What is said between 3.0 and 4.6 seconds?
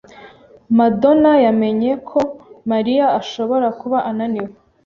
ashobora kuba ananiwe.